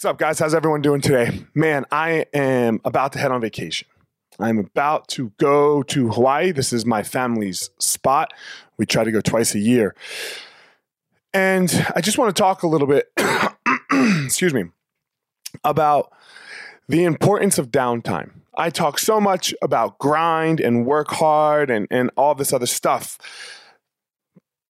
[0.00, 0.38] What's up, guys?
[0.38, 1.44] How's everyone doing today?
[1.54, 3.86] Man, I am about to head on vacation.
[4.38, 6.52] I'm about to go to Hawaii.
[6.52, 8.32] This is my family's spot.
[8.78, 9.94] We try to go twice a year.
[11.34, 13.12] And I just want to talk a little bit,
[14.24, 14.70] excuse me,
[15.64, 16.10] about
[16.88, 18.30] the importance of downtime.
[18.56, 23.18] I talk so much about grind and work hard and, and all this other stuff.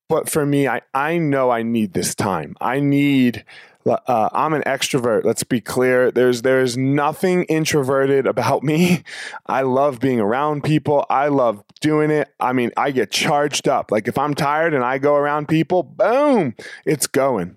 [0.09, 2.57] But for me, I, I know I need this time.
[2.61, 3.45] I need
[3.87, 5.25] uh, I'm an extrovert.
[5.25, 6.11] Let's be clear.
[6.11, 9.03] There's there's nothing introverted about me.
[9.47, 11.07] I love being around people.
[11.09, 12.29] I love doing it.
[12.39, 13.91] I mean, I get charged up.
[13.91, 16.55] Like if I'm tired and I go around people, boom,
[16.85, 17.57] it's going.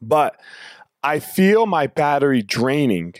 [0.00, 0.38] But
[1.02, 3.14] I feel my battery draining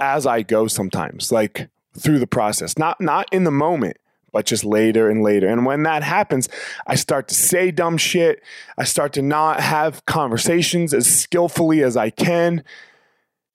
[0.00, 2.76] as I go sometimes, like through the process.
[2.78, 3.96] Not not in the moment,
[4.36, 5.48] but just later and later.
[5.48, 6.46] And when that happens,
[6.86, 8.42] I start to say dumb shit.
[8.76, 12.62] I start to not have conversations as skillfully as I can.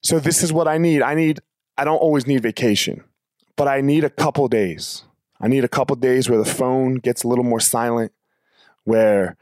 [0.02, 1.00] So this is what I need.
[1.00, 1.38] I need
[1.78, 3.04] I don't always need vacation,
[3.54, 5.04] but I need a couple days.
[5.40, 8.10] I need a couple days where the phone gets a little more silent,
[8.82, 9.36] where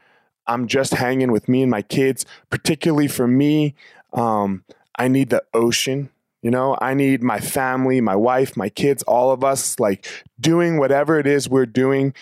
[0.46, 2.26] I'm just hanging with me and my kids.
[2.50, 3.74] Particularly for me,
[4.12, 4.62] um,
[4.94, 6.10] I need the ocean.
[6.42, 10.06] You know, I need my family, my wife, my kids, all of us like
[10.40, 12.14] doing whatever it is we're doing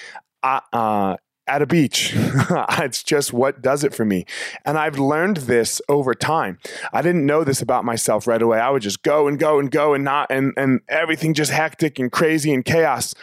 [0.43, 1.17] uh, uh,
[1.47, 2.15] at a beach.
[2.17, 4.27] it's just what does it for me.
[4.65, 6.59] And I've learned this over time.
[6.93, 8.59] I didn't know this about myself right away.
[8.59, 12.01] I would just go and go and go and not, and, and everything just hectic
[12.01, 13.15] and crazy and chaos.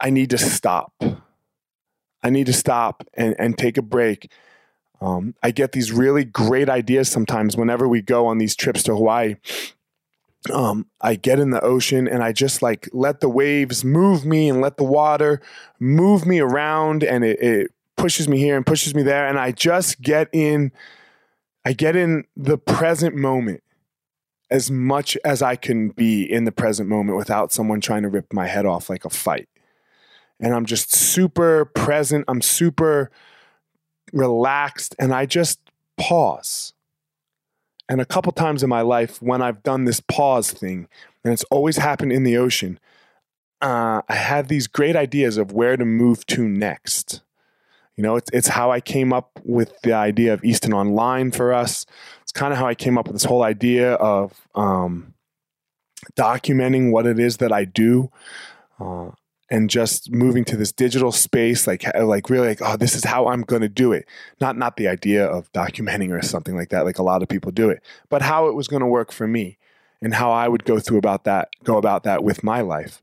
[0.00, 0.92] I need to stop.
[2.22, 4.30] I need to stop and, and take a break.
[5.00, 8.94] Um, I get these really great ideas sometimes whenever we go on these trips to
[8.94, 9.34] Hawaii
[10.50, 14.48] um, I get in the ocean and I just like let the waves move me
[14.48, 15.40] and let the water
[15.78, 19.26] move me around and it, it pushes me here and pushes me there.
[19.26, 20.72] And I just get in,
[21.64, 23.62] I get in the present moment
[24.50, 28.32] as much as I can be in the present moment without someone trying to rip
[28.32, 29.48] my head off like a fight.
[30.40, 32.24] And I'm just super present.
[32.26, 33.10] I'm super
[34.12, 35.60] relaxed and I just
[35.96, 36.74] pause
[37.92, 40.88] and a couple times in my life, when I've done this pause thing,
[41.22, 42.80] and it's always happened in the ocean,
[43.60, 47.20] uh, I had these great ideas of where to move to next.
[47.94, 51.52] You know, it's, it's how I came up with the idea of Easton Online for
[51.52, 51.84] us.
[52.22, 55.12] It's kind of how I came up with this whole idea of um,
[56.16, 58.10] documenting what it is that I do.
[58.80, 59.10] Uh,
[59.52, 63.28] and just moving to this digital space like like really like oh this is how
[63.28, 64.08] I'm going to do it.
[64.40, 67.52] Not not the idea of documenting or something like that like a lot of people
[67.52, 69.58] do it but how it was going to work for me
[70.00, 73.02] and how I would go through about that go about that with my life.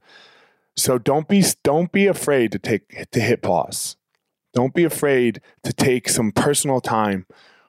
[0.76, 3.96] So don't be don't be afraid to take to hit pause.
[4.56, 7.28] Don't be afraid to take some personal time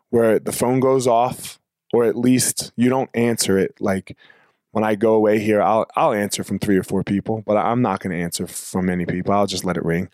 [0.09, 1.61] where the phone goes off
[1.93, 4.17] or at least you don't answer it like
[4.73, 7.83] when I go away here, I'll I'll answer from three or four people, but I'm
[7.83, 9.33] not going to answer from many people.
[9.33, 10.09] I'll just let it ring.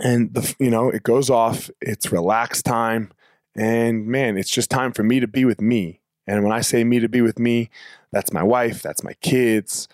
[0.00, 3.10] And the you know, it goes off, it's relaxed time,
[3.56, 6.00] and man, it's just time for me to be with me.
[6.26, 7.70] And when I say me to be with me,
[8.12, 9.88] that's my wife, that's my kids,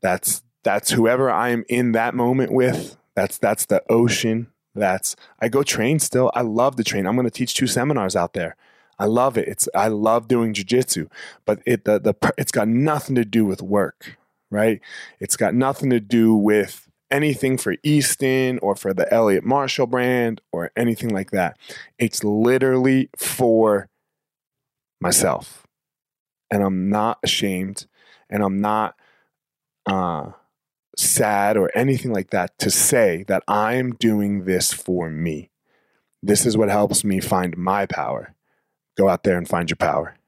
[0.00, 2.96] that's that's whoever I am in that moment with.
[3.14, 4.48] That's that's the ocean.
[4.74, 6.30] That's I go train still.
[6.34, 7.06] I love to train.
[7.06, 8.56] I'm going to teach two seminars out there.
[9.00, 9.48] I love it.
[9.48, 11.10] It's I love doing jujitsu,
[11.46, 14.18] but it the the it's got nothing to do with work,
[14.50, 14.80] right?
[15.20, 20.42] It's got nothing to do with anything for Easton or for the Eliot Marshall brand
[20.52, 21.56] or anything like that.
[21.98, 23.88] It's literally for
[25.00, 25.66] myself,
[26.50, 27.86] and I'm not ashamed,
[28.28, 28.96] and I'm not
[29.86, 30.32] uh,
[30.98, 35.48] sad or anything like that to say that I'm doing this for me.
[36.22, 38.34] This is what helps me find my power.
[39.00, 40.19] Go out there and find your power.